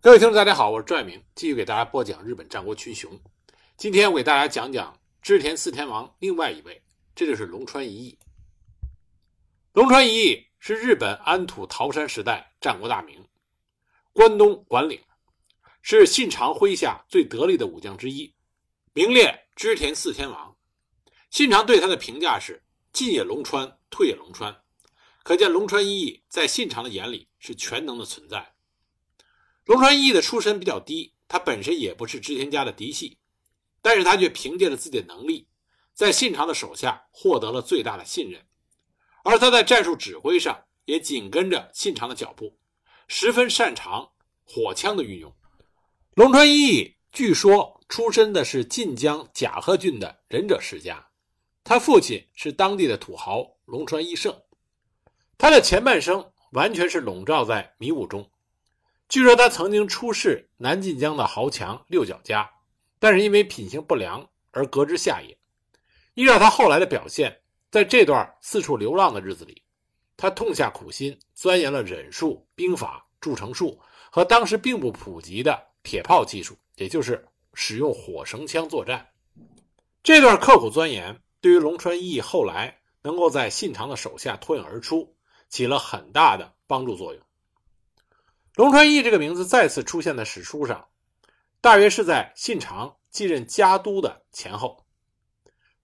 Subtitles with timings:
[0.00, 3.20] 各位听众，大家好，我是赵爱明，继续给大家播讲日本战国群雄。
[3.76, 6.80] 今天我给大家讲讲织田四天王另外一位，
[7.16, 8.16] 这就是龙川一义。
[9.72, 13.20] 龙川一义是日本安土桃山时代战国大名，
[14.12, 15.02] 关东管领，
[15.82, 18.32] 是信长麾下最得力的武将之一，
[18.92, 20.56] 名列织田四天王。
[21.30, 22.62] 信长对他的评价是
[22.92, 24.56] 进也龙川，退也龙川，
[25.24, 28.54] 可见龙川一义在信长的眼里是全能的存在。
[29.68, 33.18] 龙川一义的出身比较低，他本身也不是织田家的嫡系，
[33.82, 35.46] 但是他却凭借着自己的能力，
[35.92, 38.42] 在信长的手下获得了最大的信任，
[39.24, 42.58] 而他在战术指挥上也紧跟着信长的脚步，
[43.08, 44.10] 十分擅长
[44.42, 45.30] 火枪的运用。
[46.14, 51.10] 龙川一义据说出身的是晋江甲贺郡的忍者世家，
[51.62, 54.34] 他父亲是当地的土豪龙川一胜，
[55.36, 58.30] 他的前半生完全是笼罩在迷雾中。
[59.08, 62.50] 据说他曾经出仕南晋江的豪强六角家，
[62.98, 65.36] 但是因为品行不良而革职下野。
[66.12, 69.62] 依照他后来的表现，在这段四处流浪的日子里，
[70.16, 79.08] 他痛下苦心，钻研了忍术、兵法、筑城术和当时并不普及的铁炮技术，也就是使用火绳枪作战。
[80.02, 85.16] 这段刻苦钻研，对于龙川义后来能够在信长的手下脱颖而出，
[85.48, 87.22] 起了很大的帮助作用。
[88.58, 90.88] 龙川义这个名字再次出现在史书上，
[91.60, 94.84] 大约是在信长继任家督的前后。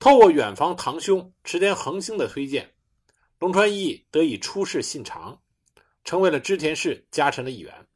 [0.01, 2.75] 透过远房堂兄池田恒兴的推荐，
[3.39, 5.41] 龙川义得以出仕信长，
[6.03, 7.87] 成为了织田氏家臣的一员。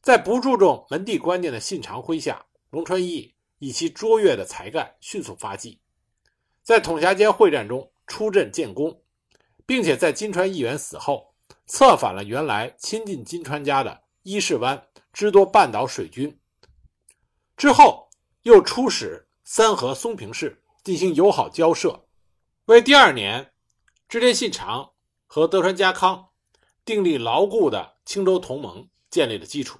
[0.00, 5.78] 在不注重门第观念的信长麾下，龙川义以其卓越的才干迅速发迹，
[6.62, 9.02] 在统辖间会战中出阵建功，
[9.66, 11.29] 并且在金川义元死后。
[11.70, 16.36] 策反了原来亲近金川家的伊势湾知多半岛水军，
[17.56, 18.10] 之后
[18.42, 22.08] 又出使三河松平氏进行友好交涉，
[22.64, 23.52] 为第二年
[24.08, 24.90] 织田信长
[25.28, 26.30] 和德川家康
[26.84, 29.78] 订立牢固的青州同盟建立了基础。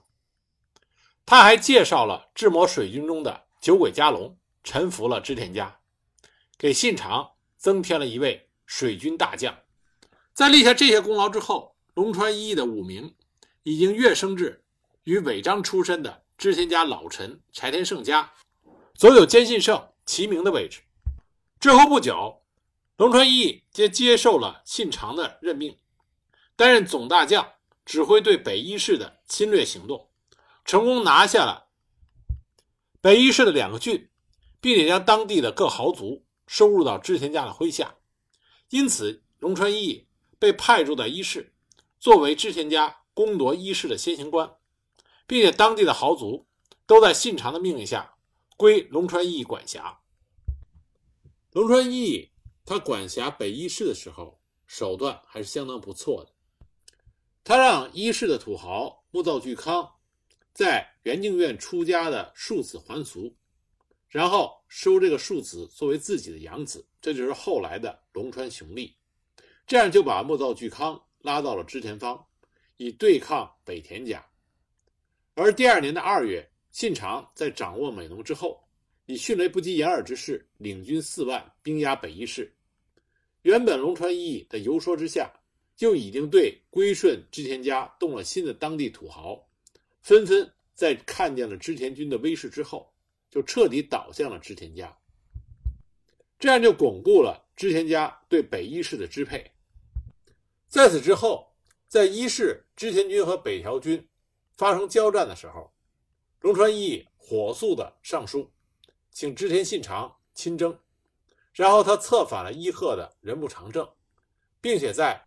[1.27, 5.81] 他还介绍了智摩水军中的酒鬼加龙臣服了织田家，
[6.57, 9.59] 给信长增添了一位水军大将。
[10.33, 11.75] 在立下这些功劳之后。
[11.95, 13.15] 龙川一义的武名
[13.63, 14.65] 已经跃升至
[15.05, 18.33] 与尾张出身的织田家老臣柴田胜家、
[18.95, 20.81] 佐有兼信胜齐名的位置。
[21.59, 22.43] 之后不久，
[22.97, 25.77] 龙川一义接接受了信长的任命，
[26.57, 30.09] 担任总大将，指挥对北伊势的侵略行动，
[30.65, 31.69] 成功拿下了
[33.01, 34.09] 北伊势的两个郡，
[34.61, 37.97] 并且将当地的各豪族收入到织田家的麾下。
[38.71, 40.07] 因此，龙川一义
[40.39, 41.53] 被派驻在伊势。
[42.01, 44.57] 作为织田家攻夺伊势的先行官，
[45.27, 46.47] 并且当地的豪族
[46.87, 48.15] 都在信长的命令下
[48.57, 50.01] 归龙川义管辖。
[51.53, 52.31] 龙川义
[52.65, 56.33] 他管辖北伊势的时候，手段还是相当不错的。
[57.45, 59.97] 他让伊势的土豪木造巨康
[60.55, 63.37] 在元敬院出家的庶子还俗，
[64.09, 68.97] 然后收这个庶子作为自己的养子，这就是后来的龙川雄利。
[69.67, 71.03] 这样就把木造巨康。
[71.23, 72.25] 拉到了织田方，
[72.77, 74.25] 以对抗北田家。
[75.35, 78.63] 而第二年的二月，信长在掌握美浓之后，
[79.07, 82.53] 以迅雷不及掩耳之势，领军四万兵压北伊势。
[83.43, 85.33] 原本龙川一义的游说之下，
[85.77, 89.49] 就已经对归顺织田家动了心的当地土豪，
[90.03, 92.93] 纷纷在看见了织田军的威势之后，
[93.31, 94.95] 就彻底倒向了织田家。
[96.39, 99.51] 这样就巩固了织田家对北伊势的支配。
[100.71, 101.53] 在此之后，
[101.89, 104.09] 在伊势织田军和北条军
[104.57, 105.73] 发生交战的时候，
[106.43, 108.49] 龙川一义火速的上书，
[109.11, 110.79] 请织田信长亲征，
[111.53, 113.87] 然后他策反了伊贺的人部长政，
[114.61, 115.27] 并且在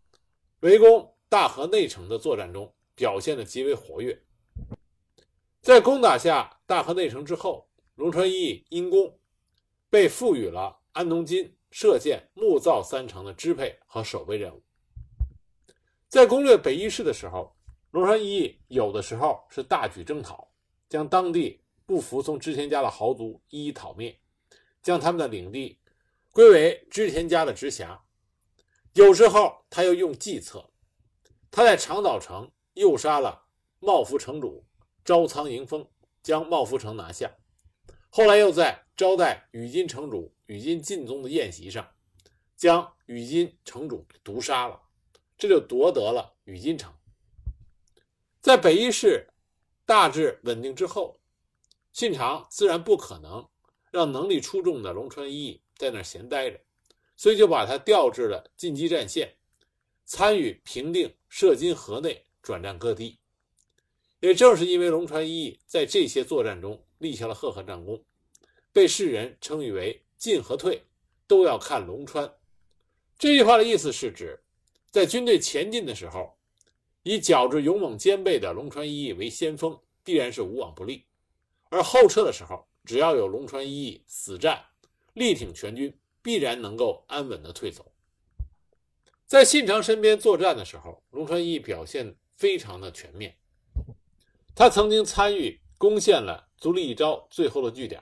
[0.61, 4.23] 围攻大河内城的作战中表现的极为活跃。
[5.61, 9.19] 在攻打下大河内城之后，龙川一义因功
[9.89, 14.63] 被赋予了安东金射箭木造三城的支配和守备任务。
[16.13, 17.55] 在攻略北伊势的时候，
[17.89, 20.47] 龙川一义有的时候是大举征讨，
[20.87, 24.15] 将当地不服从织田家的豪族一一讨灭，
[24.83, 25.79] 将他们的领地
[26.31, 27.99] 归为织田家的直辖；
[28.93, 30.69] 有时候他又用计策，
[31.49, 33.47] 他在长岛城诱杀了
[33.79, 34.63] 茂福城主
[35.03, 35.83] 朝仓迎风，
[36.21, 37.27] 将茂福城拿下；
[38.11, 41.89] 后来又在招待羽金城主羽金进宗的宴席上，
[42.55, 44.79] 将羽金城主毒杀了。
[45.37, 46.93] 这就夺得了羽金城。
[48.41, 49.27] 在北伊势
[49.85, 51.19] 大致稳定之后，
[51.91, 53.47] 信长自然不可能
[53.91, 56.59] 让能力出众的龙川一役在那儿闲待着，
[57.15, 59.35] 所以就把他调至了进击战线，
[60.05, 63.19] 参与平定涉津河内，转战各地。
[64.19, 68.03] 也正是因为龙川一役在这些作战中立下了赫赫战功，
[68.71, 70.85] 被世人称誉为“进和退
[71.27, 72.33] 都要看龙川”。
[73.19, 74.42] 这句话的意思是指，
[74.93, 76.37] 在军队前进的时候，
[77.01, 81.07] 以较之勇猛兼备的龙川一役为先锋，必然是无往不利；
[81.69, 84.63] 而后撤的时候，只要有龙川一役死战，
[85.13, 87.91] 力挺全军，必然能够安稳的退走。
[89.25, 93.35] 在信长身边作战的时候，龙川一表现非常的全面。
[94.53, 97.99] 他曾经参与攻陷了足利义昭最后的据点，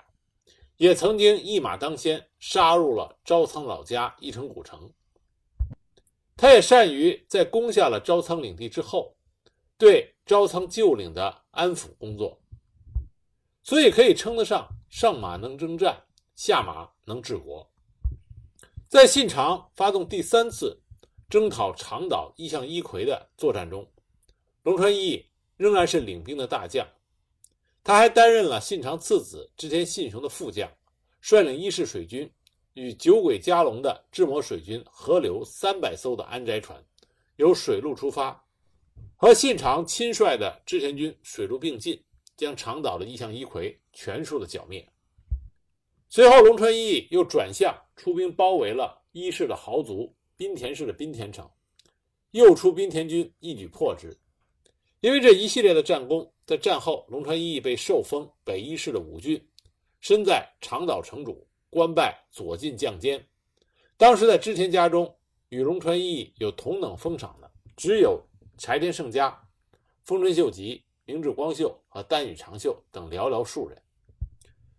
[0.75, 4.91] 也曾经一马当先杀入了朝仓老家义城古城。
[6.41, 9.15] 他也善于在攻下了朝仓领地之后，
[9.77, 12.41] 对朝仓旧领的安抚工作，
[13.61, 16.01] 所以可以称得上上马能征战，
[16.33, 17.69] 下马能治国。
[18.89, 20.81] 在信长发动第三次
[21.29, 23.87] 征讨长岛一向一揆的作战中，
[24.63, 25.23] 龙川一。
[25.57, 26.87] 仍然是领兵的大将，
[27.83, 30.67] 他还担任了信长次子织田信雄的副将，
[31.21, 32.27] 率领一式水军
[32.73, 36.81] 与酒鬼加隆的志摩水军合流三百艘的安斋船，
[37.35, 38.41] 由水路出发，
[39.17, 42.01] 和信长亲率的织田军水陆并进，
[42.37, 44.87] 将长岛的义向一揆全数的剿灭。
[46.07, 51.49] 随后，龙川一役又转向出兵包围了伊势的豪族滨田氏的滨田城，
[52.31, 54.17] 又出滨田军一举破之。
[55.01, 59.41] 因为这一系列的战功，在战后，龙川一役被受封北伊势的武郡，
[59.99, 63.25] 身在长岛城主，官拜左近将监。
[63.95, 65.15] 当时在织田家中，
[65.47, 68.21] 与龙川一役有同等封赏的，只有
[68.57, 69.41] 柴田胜家、
[70.03, 73.81] 丰臣秀吉、明智光秀和丹羽长秀等寥寥数人。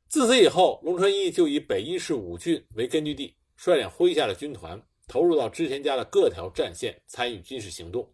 [0.06, 4.78] 自此以后，龙川一役就以北伊势武郡为根据地，率领麾下的军团，
[5.08, 8.06] 投入到织田家的各条战线，参与军事行动。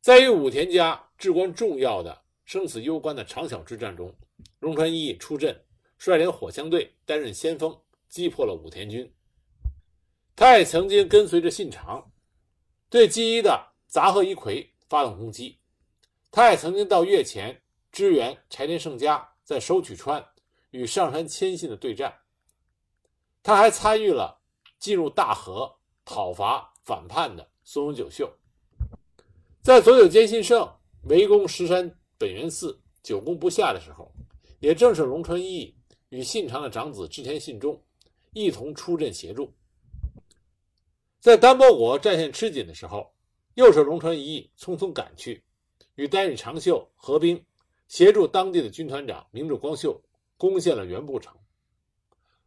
[0.00, 4.12] 在与武田家至关重要的生死攸关的长筱之战中，
[4.58, 5.63] 龙川一役出阵，
[6.04, 7.80] 率领火枪队担任先锋，
[8.10, 9.10] 击破了武田军。
[10.36, 12.12] 他也曾经跟随着信长，
[12.90, 15.58] 对基伊的杂贺一揆发动攻击。
[16.30, 20.22] 他也曾经到越前支援柴田胜家在收取川
[20.72, 22.14] 与上杉谦信的对战。
[23.42, 24.42] 他还参与了
[24.78, 25.74] 进入大河
[26.04, 28.30] 讨伐反叛的松永久秀。
[29.62, 30.70] 在佐久间信胜
[31.04, 34.12] 围攻石山本愿寺久攻不下的时候，
[34.60, 35.74] 也正是龙川一役
[36.14, 37.82] 与信长的长子织田信忠
[38.34, 39.52] 一同出阵协助。
[41.18, 43.12] 在丹波国战线吃紧的时候，
[43.54, 45.42] 又是龙川一役匆匆赶去，
[45.96, 47.44] 与丹羽长秀合兵，
[47.88, 50.00] 协助当地的军团长明智光秀
[50.36, 51.34] 攻陷了原部城。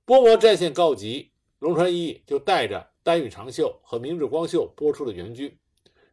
[0.05, 1.29] 波摩战线告急，
[1.59, 5.53] 龙川一役就带着丹羽长秀和明智光秀拨出了援军。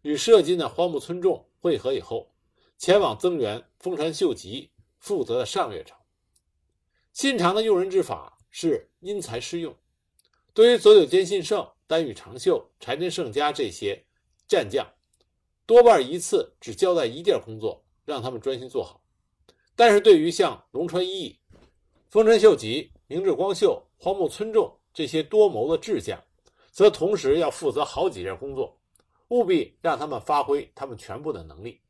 [0.03, 2.29] 与射津的荒木村重会合以后，
[2.79, 5.97] 前往增援丰臣秀吉负责的上越城。
[7.15, 9.73] 信长的用人之法是因材施用，
[10.53, 14.05] 对于佐久间信胜、丹羽长秀、柴田胜家这些
[14.49, 14.85] 战将，
[15.65, 19.01] 多半一次只交代一件工作，让他们专心做好；
[19.77, 21.39] 但是对于像龙川一役、
[22.11, 26.21] 丰臣秀吉、明智光秀、荒木村重这些多谋的智将，
[26.73, 28.77] 则同时要负责好几件工作。
[29.29, 31.81] 务必让他们发挥他们全部的能力。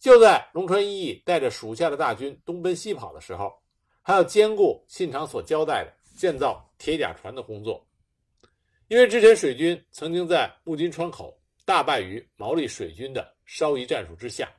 [0.00, 3.52] 就在龙川一役带着属下的大军东奔西跑的时候，
[4.02, 7.82] 还要兼顾信长所交代的建造铁甲船的工作。
[8.88, 14.52] 因为之前水军曾经在木津川口大败于毛利水军的烧夷战术之下，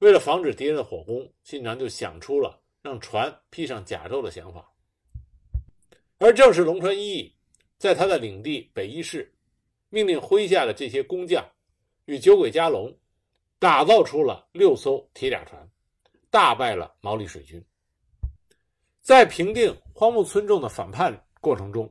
[0.00, 4.68] 为了防止敌人的火攻，信长就想出了让船披上甲胄的想法。
[6.18, 7.34] 而正是龙川一役
[7.78, 9.32] 在他的领地北伊势。
[9.92, 11.44] 命令麾下的这些工匠
[12.04, 12.96] 与酒鬼加隆
[13.58, 15.68] 打造出了六艘铁甲船，
[16.30, 17.60] 大败了毛利水军。
[19.00, 21.90] 在平定荒木村重的反叛过程中，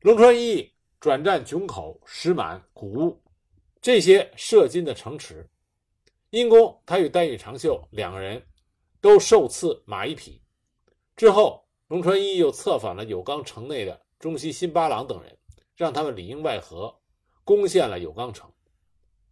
[0.00, 3.22] 龙川一转战囧口、石满、古屋
[3.80, 5.48] 这些涉津的城池，
[6.30, 8.44] 因功他与丹羽长秀两个人
[9.00, 10.42] 都受赐马一匹。
[11.16, 15.38] 之后，龙川一又策反了有冈城内的中西新八郎等人，
[15.76, 16.94] 让他们里应外合。
[17.46, 18.50] 攻陷了有冈城，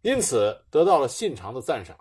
[0.03, 1.97] 因此得到了信长的赞赏。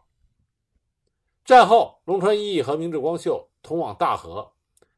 [1.43, 4.52] 战后，龙川一和明智光秀同往大河，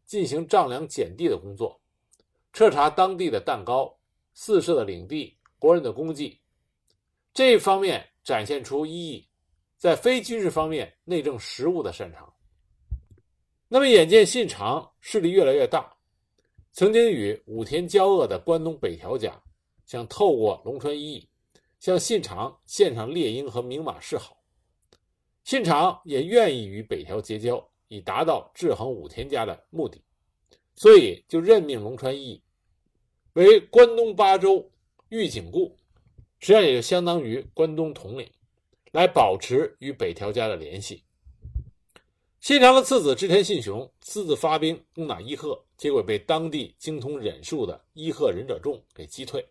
[0.07, 1.81] 进行丈量减地的工作，
[2.53, 3.97] 彻查当地的蛋糕、
[4.33, 6.41] 四社的领地、国人的功绩。
[7.33, 9.27] 这一方面展现出一役
[9.77, 12.33] 在非军事方面内政实务的擅长。
[13.67, 15.93] 那么，眼见信长势力越来越大，
[16.71, 19.43] 曾经与武田交恶的关东北条家
[19.85, 21.29] 想透过龙川一役
[21.81, 24.37] 向信长献上猎鹰和明马示好，
[25.43, 30.03] 信长也愿意与北条结交，以达到制衡武田家的目的，
[30.75, 32.43] 所以就任命龙川义
[33.35, 34.69] 为关东八州
[35.11, 35.77] 御景固，
[36.41, 38.29] 实际上也就相当于关东统领，
[38.91, 41.05] 来保持与北条家的联系。
[42.41, 49.47] 信长的次子织田信雄私自发兵攻打伊贺，结果被当地精通忍术的伊贺忍者众给击退。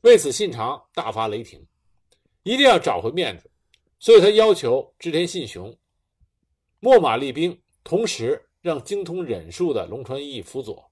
[0.00, 1.64] 为此，信长大发雷霆，
[2.42, 3.48] 一定要找回面子，
[4.00, 5.74] 所以他要求织田信雄
[6.80, 10.90] 秣马厉兵，同时让精通忍术的龙川一役辅佐。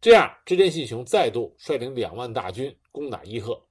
[0.00, 3.62] 这样，织田信雄再度率领两万大军攻打伊贺。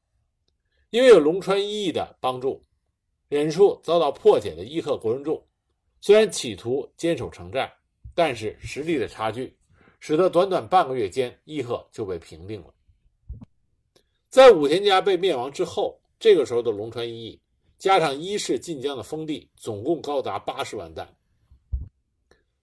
[0.91, 2.63] 因为有龙川一役的帮助，
[3.27, 5.43] 忍术遭到破解的伊贺国人众。
[6.01, 7.72] 虽然企图坚守城寨，
[8.15, 9.55] 但是实力的差距，
[10.00, 12.74] 使得短短半个月间，伊贺就被平定了。
[14.29, 17.41] 在武田家被灭亡之后，这个时候的龙川一役，
[17.77, 21.12] 加上伊势晋江的封地，总共高达八十万担。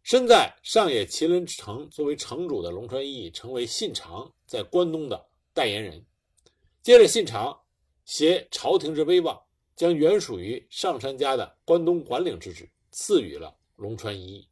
[0.07, 6.01] 身在上野麒麟城作为城主的龙川一役，成为信长在关东的代言人。
[6.81, 7.61] 接着，信长
[8.05, 9.37] 携朝廷之威望，
[9.75, 12.71] 将原属于上杉家的关东管领之职。
[12.93, 14.49] 赐予了龙川一役。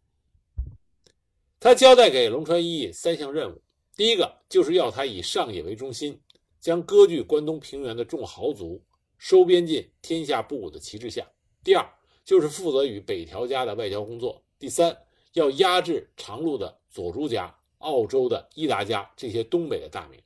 [1.61, 3.63] 他交代给龙川一役三项任务：
[3.95, 6.21] 第一个就是要他以上野为中心，
[6.61, 8.85] 将割据关东平原的众豪族
[9.19, 11.23] 收编进天下布武的旗帜下；
[11.63, 11.89] 第二
[12.25, 14.99] 就是负责与北条家的外交工作；第三
[15.35, 20.21] 要压制长路的佐助家、澳洲的伊达家这些东北的大名。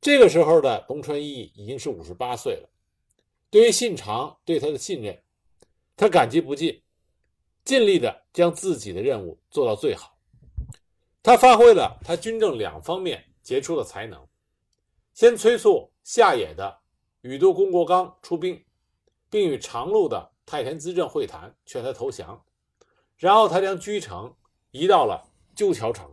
[0.00, 2.68] 这个时候的龙川一已经是五十八岁了，
[3.50, 5.22] 对于信长对他的信任。
[5.96, 6.82] 他感激不尽，
[7.64, 10.16] 尽力的将自己的任务做到最好。
[11.22, 14.26] 他发挥了他军政两方面杰出的才能，
[15.14, 16.80] 先催促下野的
[17.20, 18.60] 宇都宫国刚出兵，
[19.30, 22.42] 并与长路的太田资政会谈，劝他投降。
[23.22, 24.34] 然后他将居城
[24.72, 25.22] 移到了
[25.54, 26.12] 鸠桥城。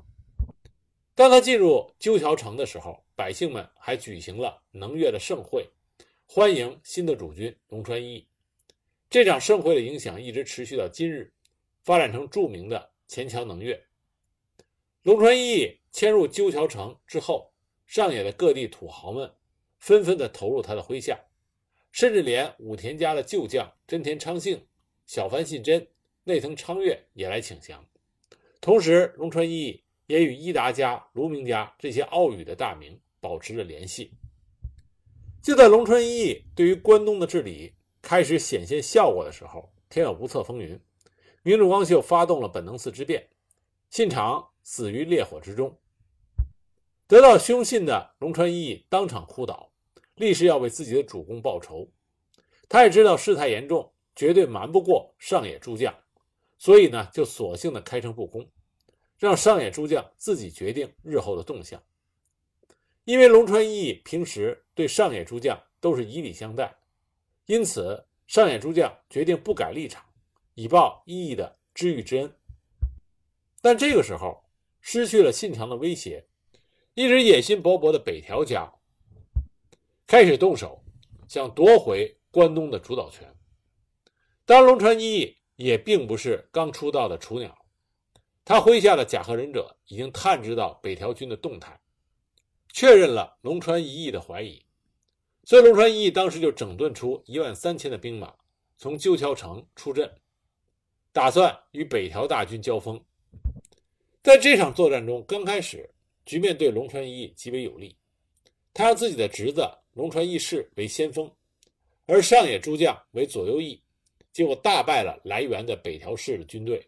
[1.15, 5.67] 当他进入鸠桥城的时候，百姓们还举行了能乐的盛会，
[6.27, 8.27] 欢迎新的主君龙川一。
[9.09, 11.33] 这场盛会的影响一直持续到今日，
[11.81, 13.83] 发展成著名的前桥能乐。
[15.01, 17.51] 龙川一迁入鸠桥城之后，
[17.87, 19.33] 上野的各地土豪们
[19.79, 21.19] 纷纷的投入他的麾下，
[21.91, 24.63] 甚至连武田家的旧将真田昌幸、
[25.07, 25.87] 小幡信真、
[26.29, 27.83] 内藤昌月也来请降。
[28.61, 34.11] 同时，龙川一也与伊达家、卢明家这些奥羽的大名保持着联系。
[35.41, 37.73] 就在龙川一对于关东的治理。
[38.01, 40.79] 开始显现效果的时候，天有不测风云，
[41.43, 43.27] 明主光秀发动了本能寺之变，
[43.89, 45.77] 信长死于烈火之中。
[47.07, 49.69] 得到凶信的龙川一当场哭倒，
[50.15, 51.89] 立誓要为自己的主公报仇。
[52.69, 55.93] 他也知道事态严重，绝对瞒不过上野诸将，
[56.59, 58.47] 所以呢，就索性的开诚布公，
[59.17, 61.81] 让上野诸将自己决定日后的动向。
[63.05, 66.77] 因为龙川一平时对上野诸将都是以礼相待。
[67.45, 70.05] 因此，上野诸将决定不改立场，
[70.53, 72.35] 以报一义的知遇之恩。
[73.61, 74.43] 但这个时候，
[74.81, 76.27] 失去了信长的威胁，
[76.93, 78.71] 一直野心勃勃的北条家
[80.05, 80.83] 开始动手，
[81.27, 83.33] 想夺回关东的主导权。
[84.45, 87.53] 当龙川一义也并不是刚出道的雏鸟，
[88.45, 91.77] 他麾下的甲贺忍者已经探知到北条军的动态，
[92.71, 94.65] 确认了龙川一义的怀疑。
[95.43, 98.33] 所以，龙川一役当时就整顿出一万三千的兵马，
[98.77, 100.09] 从鸠桥城出阵，
[101.11, 102.97] 打算与北条大军交锋。
[104.23, 105.93] 在这场作战中，刚开始
[106.25, 107.97] 局面对龙川一役极为有利，
[108.73, 111.29] 他让自己的侄子龙川义士为先锋，
[112.05, 113.83] 而上野诸将为左右翼，
[114.39, 116.81] 结果大败了来援的北条氏的军队，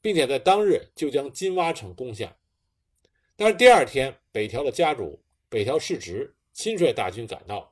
[0.00, 2.34] 并且在当日就将金蛙城攻下。
[3.36, 7.70] 但是第二天，北条的家主北条氏直亲率大军赶到。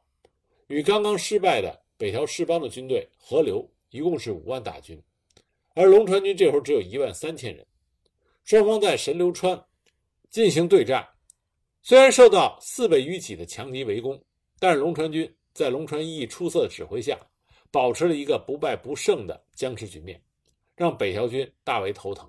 [0.66, 5.02] 与刚刚失败的北条氏邦的军队合流，一共是五万大军，
[5.72, 7.66] 而龙川军这会儿只有一万三千人。
[8.44, 9.64] 双方在神流川
[10.28, 11.08] 进行对战，
[11.80, 14.22] 虽然受到四倍于己的强敌围攻，
[14.58, 17.18] 但是龙川军在龙川一役出色的指挥下，
[17.76, 20.18] 保持了一个不败不胜的僵持局面，
[20.74, 22.26] 让北条军大为头疼。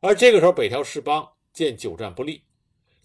[0.00, 2.42] 而这个时候，北条氏邦见久战不利，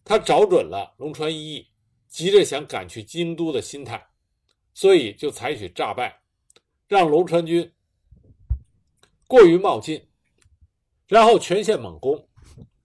[0.06, 1.68] 他找准了龙川一役
[2.08, 4.02] 急着想赶去京都的心态。
[4.74, 6.22] 所以就采取诈败，
[6.88, 7.70] 让龙川军
[9.28, 10.02] 过于冒进，
[11.06, 12.26] 然后全线猛攻，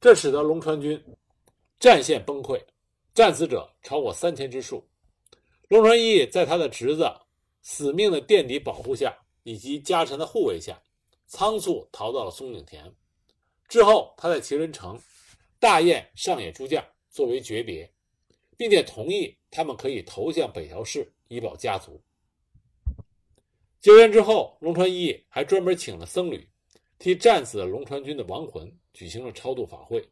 [0.00, 1.00] 这使得龙川军
[1.78, 2.60] 战线崩溃，
[3.14, 4.84] 战死者超过三千之数。
[5.68, 7.08] 龙川一在他的侄子
[7.68, 10.80] 死命的垫底保护下，以及家臣的护卫下，
[11.26, 12.94] 仓促逃到了松井田。
[13.66, 14.96] 之后，他在齐人城
[15.58, 17.92] 大宴上野诸将作为诀别，
[18.56, 22.00] 并且同意他们可以投向北条氏以保家族。
[23.80, 26.48] 救援之后，龙川一还专门请了僧侣，
[27.00, 30.08] 替战死的龙川军的亡魂举行了超度法会。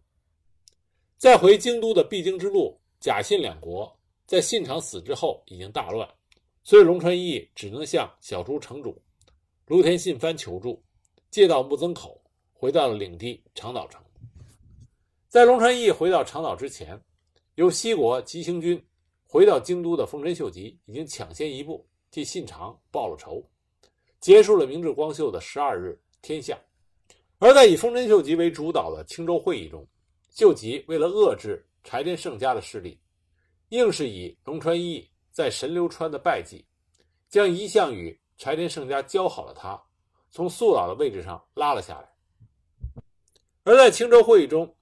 [1.19, 3.97] 在回京都的必经之路，甲信两国。
[4.27, 6.09] 在信长死之后，已经大乱，
[6.65, 9.01] 所以龙川义只能向小竹城主
[9.67, 10.83] 芦田信藩求助，
[11.31, 12.21] 借道木曾口
[12.53, 14.03] 回到了领地长岛城。
[15.29, 16.99] 在龙川义回到长岛之前，
[17.57, 18.83] 由西国急行军
[19.27, 23.47] 回到京都的丰臣秀吉已经抢先一步替信长报了仇，
[24.19, 26.59] 结束了明治光秀的十二日天下。
[27.39, 29.87] 而在以丰臣秀吉为主导的青州会议中，
[30.31, 32.99] 秀吉为了遏制柴田胜家的势力。
[33.71, 36.65] 硬是以龙川义在神流川的败绩，
[37.29, 39.83] 将一向与柴田胜家交好的他，
[40.31, 42.09] 从宿老的位置上拉了下来。
[43.65, 44.77] 而在青州会议中，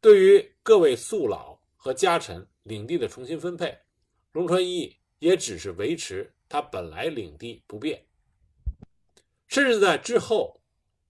[0.00, 3.76] 对于各位宿老和家臣领地的重新分配，
[4.30, 8.00] 龙川一也只是维持他本来领地不变，
[9.48, 10.62] 甚至在之后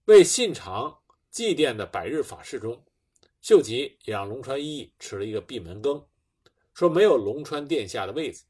[0.05, 0.97] 为信长
[1.29, 2.83] 祭奠的百日法事中，
[3.39, 6.03] 秀吉也让龙川一吃了一个闭门羹。
[6.73, 8.45] 说没有龙川殿下的位子。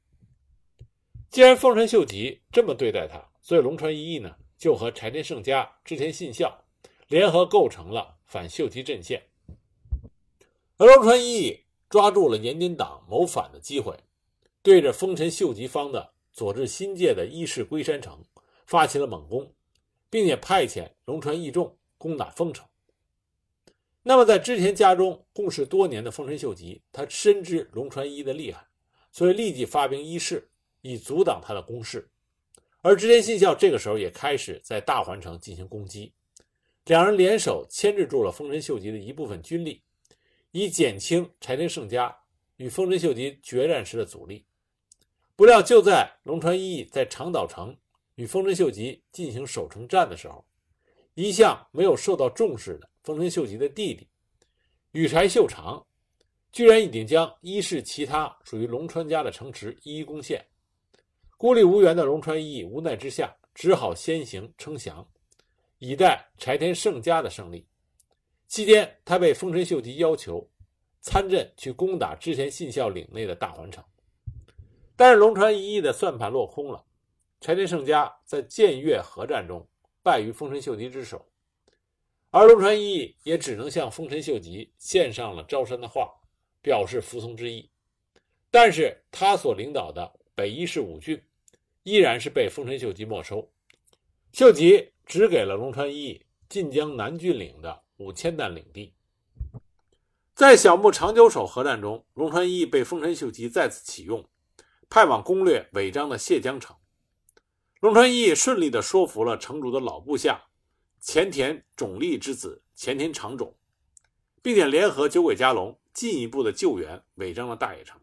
[1.29, 6.63] 既然丰臣秀吉这么对待他，所以龙川一义呢就和柴田胜家、织田信孝
[7.07, 9.23] 联合构成了反秀吉阵线。
[10.77, 13.95] 而龙川一义抓住了延津党谋反的机会，
[14.63, 18.23] 对着丰臣秀吉方的佐治新界的伊势龟山城
[18.65, 19.53] 发起了猛攻，
[20.09, 22.65] 并且派遣龙川义重攻打丰城。
[24.01, 28.65] 那么，在织田家中共事多年的丰臣秀吉，他深知龙川一的厉害，
[29.11, 30.49] 所以立即发兵伊势，
[30.81, 32.09] 以阻挡他的攻势。
[32.81, 36.13] 而织田信孝这个时候也开始在大环城进行攻击，
[36.85, 39.81] 两人联手牵制住了丰臣秀吉的一部分军力，
[40.51, 42.15] 以减轻柴田胜家
[42.55, 44.45] 与丰臣秀吉决战时的阻力。
[45.35, 47.75] 不料，就在龙川一在长岛城
[48.15, 50.45] 与丰臣秀吉进行守城战的时候，
[51.13, 52.89] 一向没有受到重视的。
[53.03, 54.07] 丰臣秀吉的弟弟
[54.91, 55.85] 羽柴秀长，
[56.51, 60.45] 居然已经将伊势其他属于龙川家的城池一一攻陷。
[61.39, 65.07] 孤立无援的龙川一无奈之下，只好先行称降，
[65.77, 67.65] 以待柴田胜家的胜利。
[68.45, 70.45] 期间，他被丰臣秀吉要求
[70.99, 73.81] 参阵去攻打织田信孝领内的大环城，
[74.97, 76.83] 但是龙川一役的算盘落空了。
[77.39, 79.65] 柴田胜家在建越合战中
[80.03, 81.25] 败于丰臣秀吉之手。
[82.31, 86.11] 而龙川一义也只能向丰臣秀吉献上了招山的话，
[86.61, 87.71] 表示服从之意。
[88.51, 91.17] 但是他所领导的北伊势五郡，
[91.83, 93.51] 依然是被丰臣秀吉没收。
[94.31, 98.93] 秀吉只给了龙川一晋江南郡领的五千担领地。
[100.35, 104.23] 在小牧长久手合战中，龙川一被丰臣秀吉再次启用，
[104.89, 106.75] 派往攻略尾张的谢江城。
[107.81, 110.45] 龙川一义顺利地说服了城主的老部下。
[111.01, 113.55] 前田种利之子前田长种，
[114.41, 117.97] 并且联合九鬼家龙进一步的救援尾张的大野城。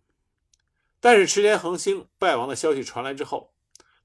[0.99, 3.53] 但是池田恒星败亡的消息传来之后，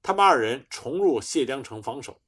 [0.01, 2.21] 他们二人重入谢江城防守。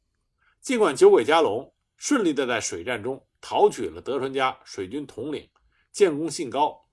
[0.62, 5.49] 尽管九鬼加龙顺利的在水战中讨取了德川家水军统领
[5.91, 6.88] 建功信高，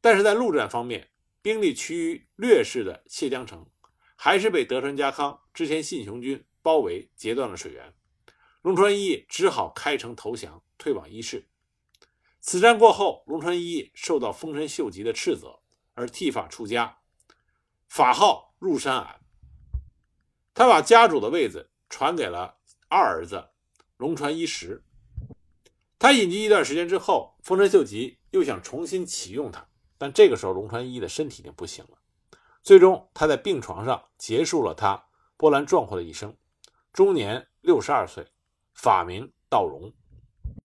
[0.00, 1.10] 但是在陆战方面，
[1.40, 3.66] 兵力趋于劣势的谢江城
[4.16, 7.94] 还是被德川家康之前信雄军包围，截断了水源。
[8.62, 11.48] 龙川一只好开城投降，退往伊势。
[12.40, 15.60] 此战过后，龙川一受到丰臣秀吉的斥责，
[15.94, 16.98] 而剃发出家，
[17.88, 19.20] 法号入山庵。
[20.56, 22.56] 他把家主的位子传给了
[22.88, 23.50] 二儿子
[23.98, 24.82] 龙川一时。
[25.98, 31.98] 他隐居一段时间之后，丰臣秀吉又想重新启用他，但这个时候龙川一的身体已经不行了。
[32.62, 35.04] 最终，他在病床上结束了他
[35.36, 36.34] 波澜壮阔的一生，
[36.90, 38.26] 终年六十二岁。
[38.72, 39.92] 法名道荣。